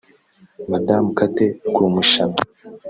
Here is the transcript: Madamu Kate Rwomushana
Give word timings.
Madamu 0.71 1.09
Kate 1.17 1.45
Rwomushana 1.71 2.37